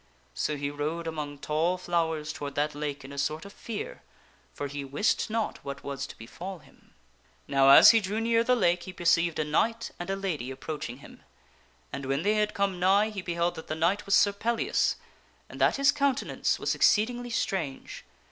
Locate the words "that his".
15.61-15.91